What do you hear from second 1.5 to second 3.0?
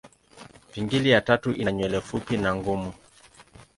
ina nywele fupi na ngumu.